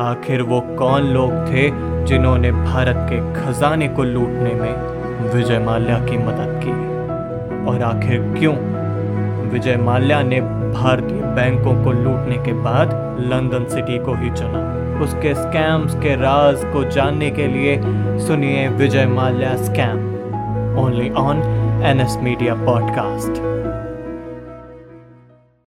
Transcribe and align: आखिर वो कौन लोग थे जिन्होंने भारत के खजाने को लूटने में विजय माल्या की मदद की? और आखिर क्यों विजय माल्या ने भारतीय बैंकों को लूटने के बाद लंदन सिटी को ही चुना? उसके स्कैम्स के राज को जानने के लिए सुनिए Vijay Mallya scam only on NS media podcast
आखिर 0.00 0.42
वो 0.42 0.60
कौन 0.60 1.02
लोग 1.02 1.30
थे 1.32 1.70
जिन्होंने 2.04 2.52
भारत 2.52 2.94
के 2.96 3.34
खजाने 3.34 3.88
को 3.88 4.02
लूटने 4.02 4.54
में 4.54 4.72
विजय 5.34 5.58
माल्या 5.58 5.98
की 5.98 6.18
मदद 6.18 6.60
की? 6.64 6.70
और 7.66 7.82
आखिर 7.82 8.34
क्यों 8.38 8.54
विजय 9.48 9.76
माल्या 9.76 10.22
ने 10.22 10.40
भारतीय 10.72 11.20
बैंकों 11.20 11.84
को 11.84 11.92
लूटने 11.92 12.36
के 12.36 12.52
बाद 12.52 13.16
लंदन 13.20 13.64
सिटी 13.64 13.98
को 13.98 14.14
ही 14.14 14.30
चुना? 14.30 15.00
उसके 15.04 15.34
स्कैम्स 15.34 15.94
के 15.94 16.14
राज 16.14 16.64
को 16.64 16.84
जानने 16.84 17.30
के 17.30 17.46
लिए 17.46 17.80
सुनिए 18.18 18.68
Vijay 18.68 19.06
Mallya 19.06 19.56
scam 19.56 19.98
only 20.78 21.10
on 21.10 21.36
NS 21.84 22.18
media 22.22 22.54
podcast 22.54 23.67